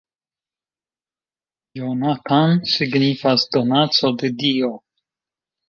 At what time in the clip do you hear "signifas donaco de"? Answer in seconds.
2.73-4.33